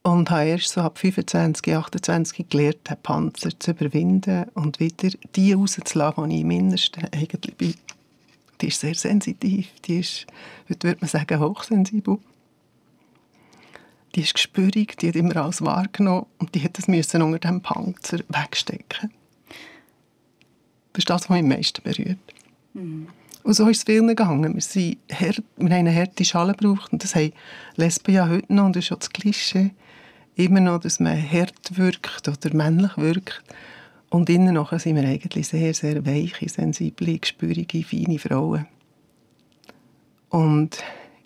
[0.03, 5.53] Und habe erst so ab 25, 28 gelernt, den Panzer zu überwinden und wieder die
[5.53, 7.75] rauszulassen, die ich im Innersten eigentlich bin.
[8.61, 10.27] Die ist sehr sensitiv, die ist,
[10.69, 12.19] heute würde man sagen, hochsensibel.
[14.15, 18.19] Die ist gespürig, die hat immer alles wahrgenommen und die hat es unter dem Panzer
[18.29, 19.11] wegstecken.
[20.93, 22.19] Das ist das, was mich am meisten berührt.
[22.75, 23.09] Mhm.
[23.43, 24.55] Und so ist es vielen gegangen.
[24.55, 27.33] Wir, sind wir haben eine harte Schale gebraucht und das haben
[27.77, 29.71] Lesben ja heute noch und das ist auch das Klischee.
[30.37, 33.43] Immer noch, dass man hart wirkt oder männlich wirkt.
[34.11, 38.67] Und innen nachher sind wir eigentlich sehr, sehr weiche, sensible, gespürige, feine Frauen.
[40.31, 40.83] Und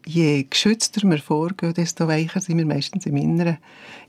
[0.06, 3.58] je geschützter wir vorgehen, desto weicher sind wir meistens im Inneren.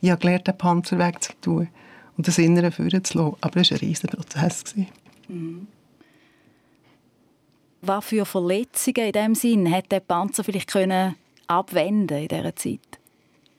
[0.02, 1.70] Ich habe gelernt, den Panzer wegzutun
[2.18, 3.38] und das Innere führen zu lassen.
[3.42, 4.64] Aber das war ein riesiger Prozess.
[5.28, 5.68] Mhm.
[7.88, 11.14] Was für Verletzungen in dem Sinn hat der Panzer vielleicht können
[11.46, 12.80] abwenden in dieser Zeit?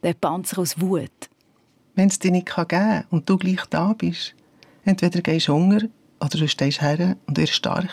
[0.02, 1.30] Der Panzer aus Wut?
[1.94, 4.34] Wenn es dir nicht geben kann und du gleich da bist,
[4.84, 5.82] entweder gehst du Hunger
[6.20, 7.88] oder du stehst her und wirst stark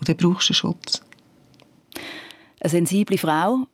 [0.00, 1.00] und dann brauchst du Schutz.
[2.58, 3.68] Eine sensible Frau,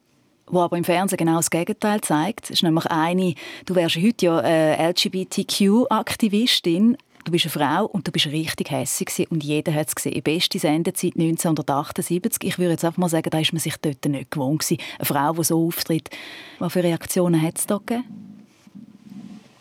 [0.53, 4.90] die aber im Fernsehen genau das Gegenteil zeigt, ist nämlich eine, du wärst heute ja
[4.90, 10.23] LGBTQ-Aktivistin, du bist eine Frau und du bist richtig hässlich und jeder hat es gesehen.
[10.23, 12.45] Beste Sendezeit 1978.
[12.45, 14.83] Ich würde jetzt einfach mal sagen, da ist man sich dort nicht gewohnt gewesen.
[14.99, 16.11] Eine Frau, die so auftritt.
[16.59, 18.05] Was für Reaktionen hat es da gegeben?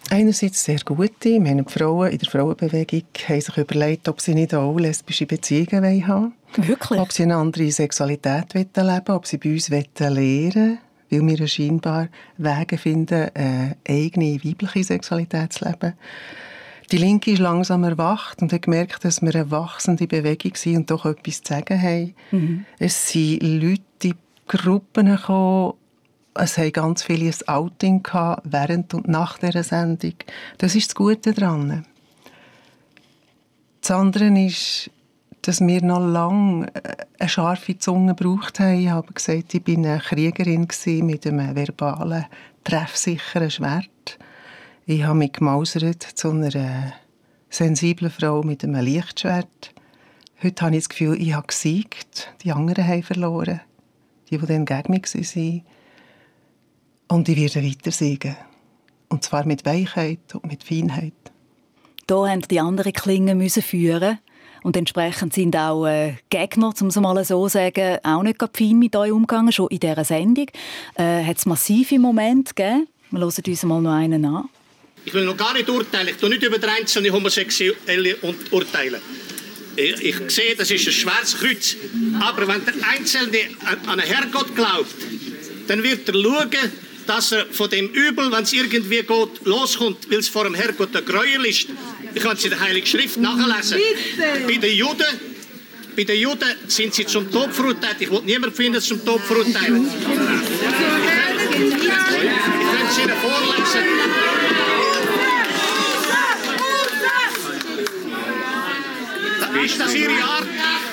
[0.10, 1.40] Einerseits sehr gute.
[1.40, 6.34] Meine Frauen in der Frauenbewegung haben sich überlegt, ob sie nicht auch lesbische Beziehungen haben
[6.56, 6.68] wollen.
[6.68, 7.00] Wirklich?
[7.00, 10.78] Ob sie eine andere Sexualität leben wollen, ob sie bei uns lernen wollen,
[11.10, 15.94] weil wir scheinbar Wege finden, eine eigene weibliche Sexualität zu leben.
[16.92, 20.92] Die Linke ist langsam erwacht und hat gemerkt, dass wir eine wachsende Bewegung sind und
[20.92, 22.16] doch etwas zu sagen haben.
[22.32, 22.66] Mhm.
[22.80, 24.14] Es sind Leute in
[24.48, 25.74] Gruppen gekommen,
[26.36, 30.16] es haben ganz viele ein Outing gehabt, während und nach dieser Sendung.
[30.58, 31.86] Das ist das Gute daran.
[33.82, 34.90] Das andere ist,
[35.42, 38.80] dass wir noch lange äh, eine scharfe Zunge gebraucht haben.
[38.80, 40.68] Ich habe gesagt, ich bin eine Kriegerin
[41.02, 42.26] mit einem verbalen,
[42.64, 44.18] treffsicheren Schwert.
[44.86, 46.92] Ich habe mich gemausert zu einer
[47.50, 49.74] sensiblen Frau mit einem Lichtschwert.
[50.44, 52.34] Heute habe ich das Gefühl, ich habe gesiegt.
[52.44, 53.62] Die anderen haben verloren.
[54.30, 55.62] Die, die dann gegen mich waren.
[57.08, 58.36] Und ich werde weiter siegen.
[59.08, 61.14] Und zwar mit Weichheit und mit Feinheit.
[62.10, 64.20] Hier mussten die anderen Klingen führen.
[64.64, 68.80] Und entsprechend sind auch äh, Gegner, um es mal so zu sagen, auch nicht fein
[68.80, 70.48] mit euch umgegangen, schon in dieser Sendung.
[70.96, 72.88] Äh, hat es massive Momente gegeben?
[73.12, 74.50] Wir hören uns mal noch einen an.
[75.06, 76.10] Ich will noch gar nicht urteilen.
[76.10, 78.18] Ich tue nicht über den einzelnen Homosexuelle
[78.52, 79.02] urteilen.
[79.76, 81.76] Ich, ich sehe, das ist ein schweres Kreuz.
[82.22, 84.96] Aber wenn der Einzelne an einen Herrgott glaubt,
[85.68, 86.72] dann wird er schauen,
[87.08, 90.96] dass er von dem Übel, wenn es irgendwie geht, loskommt, weil es vor dem Herrgott
[90.96, 91.68] ein Gräuel ist.
[92.14, 93.78] Ich kann es in der Heiligen Schrift nachlesen.
[93.78, 94.48] Bitte.
[94.48, 95.34] Bei den Juden
[95.96, 97.98] bei den Juden sind sie zum Tod verurteilt.
[98.00, 99.88] Ich wollte niemanden finden, zum Tod verurteilen.
[99.88, 101.92] Ich könnte
[102.90, 104.43] es Ihnen vorlesen.
[109.64, 110.48] Ist das Ihre Art?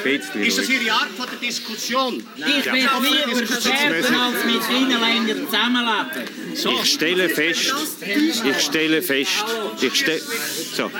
[0.05, 2.23] Ist das Ihre Art von der Diskussion?
[2.37, 6.57] Ich will lieber sterben, als mit Ihnen länger zusammenleben.
[6.57, 6.71] So.
[6.71, 9.45] Ich stelle fest, ich stelle fest,
[9.81, 10.91] ich stelle, so,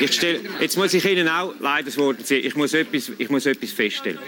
[0.00, 3.46] ich stelle, jetzt muss ich Ihnen auch leider das Wort ich muss etwas, ich muss
[3.46, 4.18] etwas feststellen.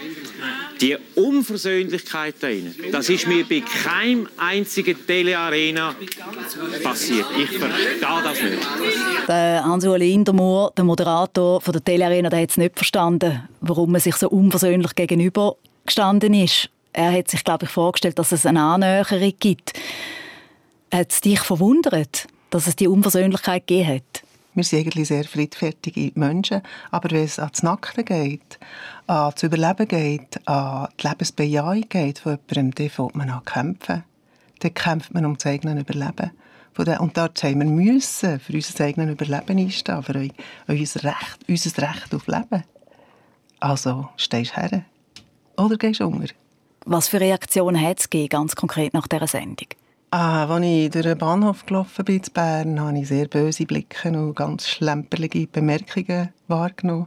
[0.81, 5.93] Die Unversöhnlichkeit da drin, das ist mir bei keinem einzigen Telearena
[6.81, 7.25] passiert.
[7.37, 9.27] Ich verstehe das nicht.
[9.27, 14.01] Der Hans-Uli Indermoor, der Moderator von der Telearena, der hat es nicht verstanden, warum man
[14.01, 16.69] sich so unversöhnlich gegenüber gestanden ist.
[16.93, 19.73] Er hat sich, glaube ich, vorgestellt, dass es eine Annäherung gibt.
[20.91, 24.28] Hat es dich verwundert, dass es die Unversöhnlichkeit gegeben hat?
[24.55, 28.59] Wir sind eigentlich sehr friedfertige Menschen, aber wenn es an das Nackte geht,
[29.07, 34.03] an das Überleben geht, an die Lebensbejahung geht von jemandem, dann fängt man an kämpfen.
[34.59, 36.31] Dann kämpft man um das eigene Überleben.
[36.75, 40.29] Und dort haben wir für unser eigenes Überleben einstehen, für
[40.67, 42.63] unser Recht, unser Recht auf Leben.
[43.59, 44.85] Also stehst du her.
[45.57, 46.33] Oder gehst du unter.
[46.85, 49.67] Was für Reaktionen hat es ganz konkret nach dieser Sendung?
[50.11, 54.09] Ah, als ich durch den Bahnhof gelaufen bin in Bern, habe ich sehr böse Blicke
[54.09, 57.05] und ganz schlemperlige Bemerkungen wahrgenommen.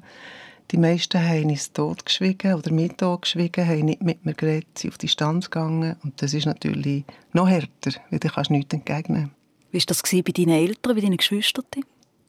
[0.71, 4.99] Die meisten haben uns totgeschwiegen oder mit totgeschwiegen, haben nicht mit mir geredet, sind auf
[4.99, 5.97] die Stanz gegangen.
[6.05, 9.33] Und das ist natürlich noch härter, weil du kannst nichts entgegnen.
[9.73, 11.65] Wie war das bei deinen Eltern, bei deinen Geschwistern?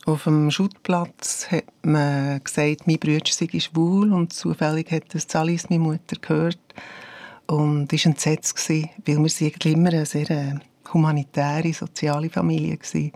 [0.06, 5.70] Auf dem Schuttplatz hat man gesagt, mein Bruder sei schwul und zufällig hat das Alice,
[5.70, 6.58] meine Mutter, gehört
[7.48, 10.54] und war entsetzt, weil wir sind immer eine sehr äh,
[10.94, 13.12] humanitäre, soziale Familie waren.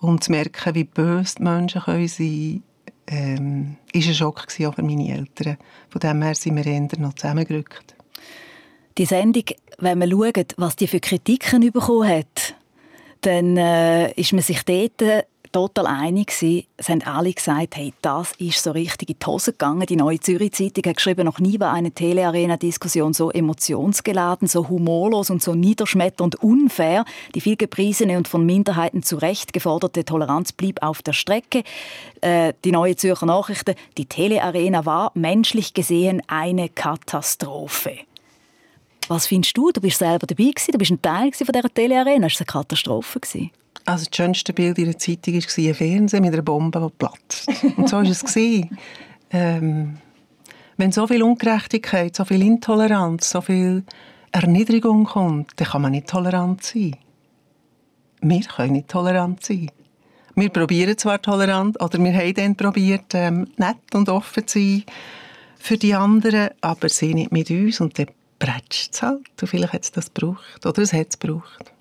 [0.00, 2.62] Und zu merken, wie böse die Menschen können sein
[3.08, 5.56] ähm, ein Schock auch für meine Eltern.
[5.88, 7.94] Von dem her sind wir eher noch zusammengerückt.
[8.98, 9.44] Die Sendung,
[9.78, 12.54] wenn man schaut, was die für Kritiken bekommen hat,
[13.20, 16.66] dann äh, ist man sich dort total einig gewesen.
[16.76, 19.86] Es haben alle gesagt, hey, das ist so richtig in die Hose gegangen.
[19.86, 25.30] Die Neue Zürich Zeitung hat geschrieben, noch nie war eine Telearena-Diskussion so emotionsgeladen, so humorlos
[25.30, 27.06] und so niederschmetternd unfair.
[27.34, 31.64] Die viel gepriesene und von Minderheiten zu Recht geforderte Toleranz blieb auf der Strecke.
[32.20, 37.96] Äh, die Neue Zürcher Nachrichten, die Telearena war menschlich gesehen eine Katastrophe.
[39.08, 39.70] Was findest du?
[39.70, 42.26] Du bist selber dabei gewesen, du bist ein Teil von dieser Telearena.
[42.26, 43.20] Es war eine Katastrophe.
[43.20, 43.50] Gewesen.
[43.86, 47.48] Also das schönste Bild in der Zeitung war ein Fernsehen mit einer Bombe, die platzt.
[47.76, 48.34] Und so war es.
[49.28, 49.98] Ähm,
[50.76, 53.82] wenn so viel Ungerechtigkeit, so viel Intoleranz, so viel
[54.30, 56.96] Erniedrigung kommt, dann kann man nicht tolerant sein.
[58.20, 59.72] Wir können nicht tolerant sein.
[60.36, 64.84] Wir probieren zwar tolerant, oder wir haben dann probiert, ähm, nett und offen zu sein
[65.58, 67.80] für die anderen, aber sie nicht mit uns.
[67.80, 68.06] Und dann
[68.38, 69.26] bretscht es halt.
[69.40, 70.64] Und vielleicht hat es das gebraucht.
[70.64, 71.72] Oder es hat es gebraucht.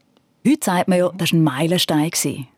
[0.48, 2.12] Heute sagt man ja, das war ein Meilenstein.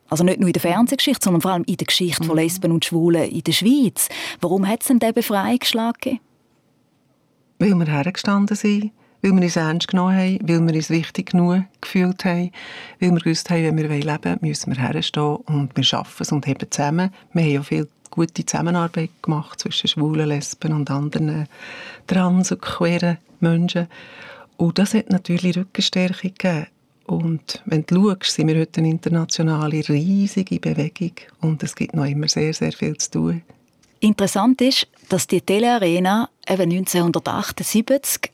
[0.09, 2.41] Also nicht nur in der Fernsehgeschichte, sondern vor allem in der Geschichte von mhm.
[2.41, 4.09] Lesben und Schwulen in der Schweiz.
[4.41, 6.21] Warum hat es denn diesen Befreiungsschlag gegeben?
[7.59, 11.63] Weil wir hergestanden sind, weil wir uns ernst genommen haben, weil wir uns wichtig genug
[11.79, 12.51] gefühlt haben,
[12.99, 16.31] weil wir gewusst haben, wenn wir leben wollen, müssen wir herstehen und wir schaffen es
[16.31, 17.11] und heben zusammen.
[17.31, 21.47] Wir haben ja viel gute Zusammenarbeit gemacht zwischen Schwulen, Lesben und anderen
[22.05, 23.87] trans- und queeren Menschen.
[24.57, 26.67] Und das hat natürlich Rückenstärke gegeben.
[27.07, 32.05] Und wenn du schaust, sind wir heute eine internationale, riesige Bewegung und es gibt noch
[32.05, 33.41] immer sehr, sehr viel zu tun.
[34.01, 38.31] Interessant ist, dass die Telearena eben 1978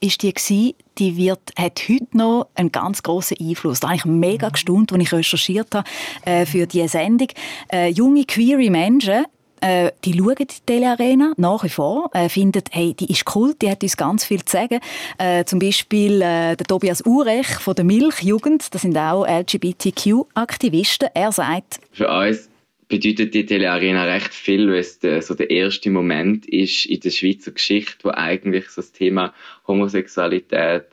[0.00, 3.80] ist die gewesen, die wird, hat heute noch einen ganz großen Einfluss.
[3.80, 4.52] Da habe ich mega mhm.
[4.52, 5.88] gestaunt, als ich recherchiert habe
[6.24, 7.28] äh, für diese Sendung.
[7.72, 9.24] Äh, junge, queere Menschen
[9.62, 13.70] äh, die schauen die Telearena nach wie vor, äh, finden, hey, die ist cool, die
[13.70, 14.80] hat uns ganz viel zu sagen.
[15.18, 21.08] Äh, zum Beispiel äh, der Tobias Urech von der Milchjugend, das sind auch LGBTQ-Aktivisten.
[21.14, 22.48] Er sagt, für uns
[22.92, 27.08] bedeutet die Telearena recht viel, weil es der, so der erste Moment ist in der
[27.08, 29.32] Schweizer Geschichte, wo eigentlich so das Thema
[29.66, 30.84] Homosexualität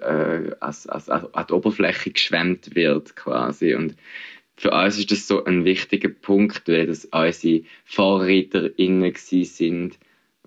[0.00, 3.74] äh, als, als, als, an die Oberfläche geschwemmt wird quasi.
[3.74, 3.94] Und
[4.56, 9.98] für uns ist das so ein wichtiger Punkt, weil das unsere VorreiterInnen sind,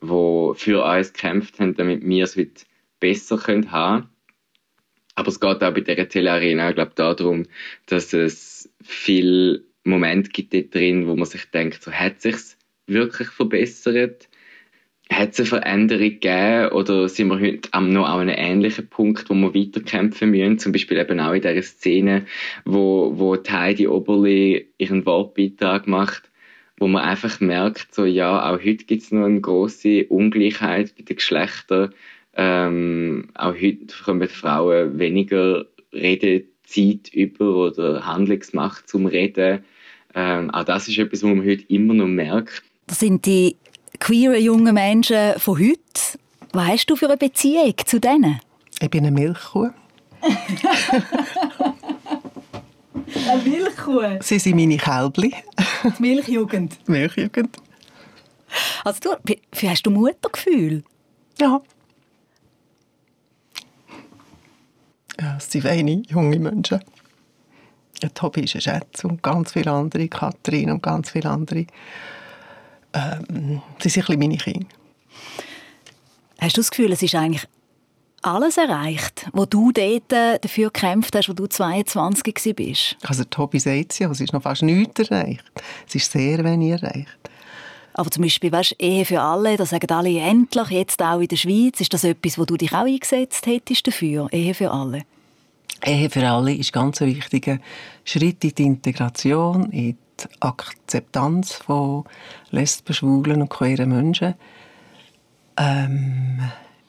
[0.02, 2.64] die für uns gekämpft haben, damit wir es heute
[3.00, 7.48] besser können Aber es geht auch bei dieser Telearena, ich glaube, darum,
[7.88, 13.30] dass es viel Moment gibt dort drin, wo man sich denkt, so hat sich's wirklich
[13.30, 14.30] verbessert?
[15.12, 19.34] Hat es eine Veränderung gegeben oder sind wir heute noch an einem ähnlichen Punkt, wo
[19.36, 20.60] wir weiterkämpfen müssen?
[20.60, 22.26] Zum Beispiel eben auch in dieser Szene,
[22.66, 26.30] wo, wo Heidi Oberli ihren Wortbeitrag macht,
[26.78, 31.04] wo man einfach merkt, so ja, auch heute gibt es noch eine große Ungleichheit bei
[31.04, 31.94] den Geschlechtern.
[32.36, 39.64] Ähm, auch heute bekommen Frauen weniger Redezeit über oder Handlungsmacht zum Reden.
[40.14, 42.62] Ähm, auch das ist etwas, was man heute immer noch merkt.
[42.88, 43.56] Das sind die
[44.00, 45.80] queeren jungen Menschen von heute.
[46.54, 48.40] Was hast du für eine Beziehung zu denen?
[48.80, 49.70] Ich bin eine Milchkuh.
[53.30, 54.20] eine Milchkuh?
[54.22, 55.34] Sie sind meine Kälbli.
[55.84, 56.78] Die Milchjugend?
[56.88, 57.58] Die Milchjugend.
[58.84, 60.84] Also du, hast du Muttergefühl?
[61.40, 61.62] Ja.
[65.20, 66.80] Ja, es sind wenige junge Menschen.
[68.14, 71.66] Tobi ist ein Schätz und ganz viele andere, Katrin und ganz viele andere.
[72.98, 74.66] Ähm, sie sind ein meine Kinder.
[76.40, 77.48] Hast du das Gefühl, es ist eigentlich
[78.22, 82.98] alles erreicht, wo du dort äh, dafür gekämpft hast, wo du 22 bist?
[83.04, 85.44] Also Tobi sagt es ja, es ist noch fast nichts erreicht.
[85.88, 87.18] Es ist sehr wenig erreicht.
[87.94, 91.36] Aber zum Beispiel, weißt, Ehe für alle, da sagen alle endlich, jetzt auch in der
[91.36, 91.80] Schweiz.
[91.80, 95.04] Ist das etwas, wo du dich auch eingesetzt hättest dafür, Ehe für alle?
[95.84, 97.58] Ehe für alle ist ganz ein wichtiger
[98.04, 102.06] Schritt in die Integration, in die Akzeptanz von
[102.52, 104.36] lesben, schwulen und queeren Menschen.
[105.58, 106.40] Ähm,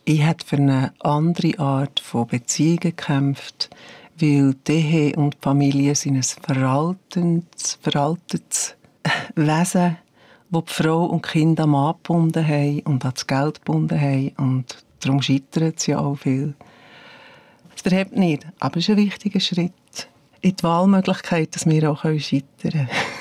[0.05, 3.71] ich habe für eine andere Art von Beziehungen gekämpft,
[4.19, 8.77] weil die Ehe und die Familie sind ein veraltetes, veraltetes
[9.35, 9.99] Wesen,
[10.51, 14.01] wo die Frau und die Kinder am Mann gebunden haben und an das Geld gebunden
[14.01, 14.33] haben.
[14.39, 16.55] Und darum scheitert es ja auch viel.
[17.77, 19.73] Es verhebt nicht, aber es ist ein wichtiger Schritt
[20.41, 22.89] in die Wahlmöglichkeit, dass wir auch scheitern können.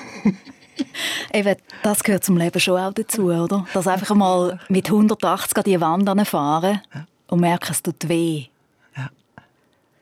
[1.34, 3.66] Eben, das gehört zum Leben schon auch dazu, oder?
[3.74, 6.82] Dass einfach mal mit 180 an die Wand fahren
[7.28, 8.48] und merken, es tut weh.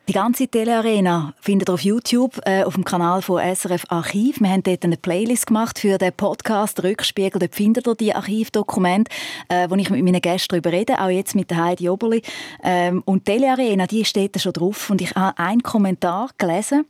[0.08, 4.40] Die ganze Telearena findet ihr auf YouTube, äh, auf dem Kanal von SRF Archiv.
[4.40, 7.40] Wir haben dort eine Playlist gemacht für den Podcast Rückspiegel.
[7.40, 9.12] Dort findet ihr die Archivdokumente,
[9.50, 12.22] äh, wo ich mit meinen Gästen darüber rede, auch jetzt mit der Heidi Oberli.
[12.64, 14.92] Ähm, und Telearena, die steht da schon drauf.
[14.92, 16.86] Und ich habe einen Kommentar gelesen.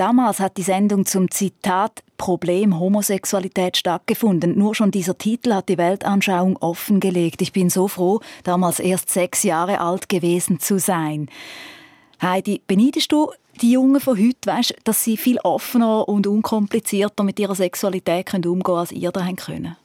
[0.00, 4.56] Damals hat die Sendung zum Zitat Problem Homosexualität stattgefunden.
[4.56, 7.42] Nur schon dieser Titel hat die Weltanschauung offengelegt.
[7.42, 11.28] Ich bin so froh, damals erst sechs Jahre alt gewesen zu sein.
[12.22, 17.38] Heidi, beneidest du die Jungen von heute, weißt, dass sie viel offener und unkomplizierter mit
[17.38, 19.76] ihrer Sexualität umgehen können, als ihr da können?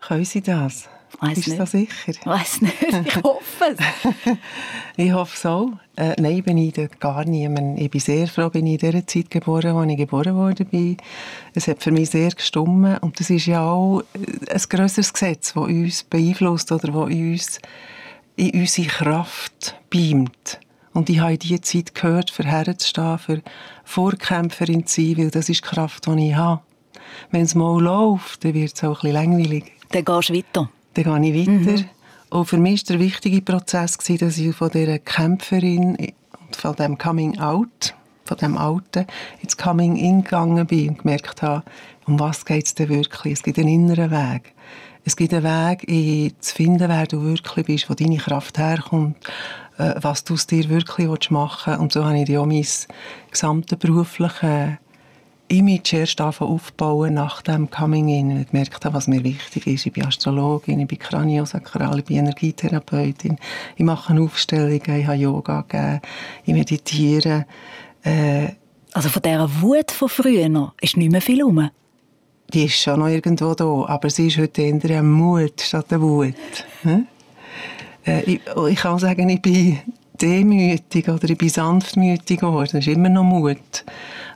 [0.00, 0.88] Können sie das?
[1.20, 1.60] Weiss Bist nicht.
[1.60, 1.94] du sicher?
[2.06, 2.74] Ich weiß nicht.
[2.82, 4.36] Ich hoffe es.
[4.96, 5.72] ich hoffe so.
[5.96, 7.80] Äh, nein, ich beneide gar niemand.
[7.80, 10.66] Ich bin sehr froh, bin ich in der Zeit geboren, wo ich geboren wurde.
[11.54, 12.98] Es hat für mich sehr gestummen.
[12.98, 17.60] Und das ist ja auch ein grösseres Gesetz, das uns beeinflusst oder das uns
[18.36, 20.60] in unsere Kraft beamt.
[20.94, 23.42] Und ich habe in dieser Zeit gehört, für herzustehen, für
[23.84, 26.62] Vorkämpferin zu sein, weil das ist die Kraft, die ich habe.
[27.30, 29.72] Wenn es mal läuft, dann wird es auch ein bisschen langweilig.
[29.90, 30.70] Dann gehst du weiter.
[31.04, 31.82] Dann gehe ich weiter.
[31.82, 31.84] Mhm.
[32.30, 36.98] Und für mich war der wichtige Prozess, dass ich von dieser Kämpferin und von dem
[36.98, 39.06] Coming Out, von dem Alten,
[39.42, 41.62] ins Coming In gegangen bin und gemerkt habe,
[42.06, 43.34] um was geht es denn wirklich?
[43.34, 44.54] Es gibt einen inneren Weg.
[45.04, 45.86] Es gibt einen Weg,
[46.40, 49.16] zu finden, wer du wirklich bist, wo deine Kraft herkommt
[49.78, 51.80] äh, was du aus dir wirklich machen willst.
[51.80, 52.66] Und so habe ich auch mein
[53.30, 54.76] gesamtes berufliches
[55.48, 58.42] Image erst aufbauen nach dem Coming-in.
[58.42, 59.86] Ich gemerkt habe, was mir wichtig ist.
[59.86, 63.38] Ich bin Astrologin, ich bin Kraniosakral, ich bin Energietherapeutin.
[63.76, 66.00] Ich mache Aufstellungen, ich habe Yoga gegeben,
[66.44, 67.46] ich meditiere.
[68.02, 68.48] Äh,
[68.92, 71.70] also von dieser Wut von früher ist nicht mehr viel rum?
[72.52, 76.00] Die ist schon noch irgendwo da, aber sie ist heute eher eine Mut statt eine
[76.00, 76.34] Wut.
[76.82, 77.06] Hm?
[78.06, 79.78] Äh, ich, oh, ich, kann sagen, ich bin
[80.20, 82.70] demütig oder ich bin sanftmütig geworden.
[82.72, 83.84] Das ist immer noch Mut.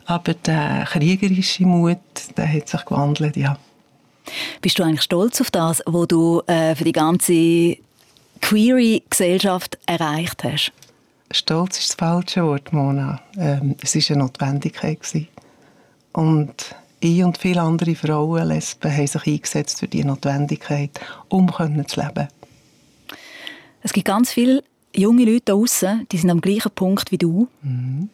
[0.07, 1.99] Aber der kriegerische Mut,
[2.37, 3.57] der hat sich gewandelt, ja.
[4.61, 7.77] Bist du eigentlich stolz auf das, was du äh, für die ganze
[8.41, 10.73] Query-Gesellschaft erreicht hast?
[11.31, 13.21] Stolz ist das falsche Wort, Mona.
[13.37, 15.01] Ähm, es war eine Notwendigkeit.
[15.01, 15.29] Gewesen.
[16.13, 21.51] Und ich und viele andere Frauen, Lesben, haben sich eingesetzt für diese Notwendigkeit, um
[21.87, 22.29] zu leben.
[23.83, 24.63] Es gibt ganz viele
[24.95, 27.49] junge Leute da draussen, die sind am gleichen Punkt wie du.
[27.63, 28.09] Mhm.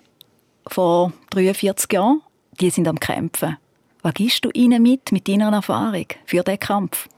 [0.69, 2.23] Vor 43 Jahren.
[2.61, 3.57] Die sind am Kämpfen.
[4.03, 7.09] Was gibst du ihnen mit, mit deiner Erfahrung für diesen Kampf?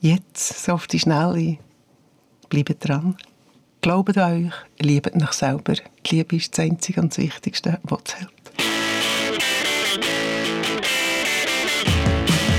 [0.00, 1.58] Jetzt, so auf die Schnelle,
[2.48, 3.16] bleibt dran.
[3.80, 4.52] Glaubt an euch,
[4.84, 5.74] liebt euch selber.
[5.74, 8.30] Die Liebe ist das Einzige und das Wichtigste, was zählt.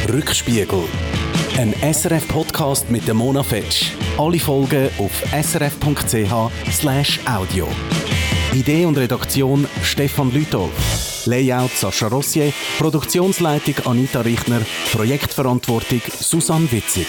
[0.10, 0.84] Rückspiegel.
[1.58, 3.92] Ein SRF-Podcast mit der Mona Fetsch.
[4.18, 6.08] Alle Folgen auf srf.ch/audio.
[8.54, 10.70] Idee und Redaktion Stefan Lütol.
[11.26, 12.54] Layout Sascha Rossier.
[12.80, 14.62] Produktionsleitung Anita Richner.
[14.94, 17.08] Projektverantwortung Susanne Witzig.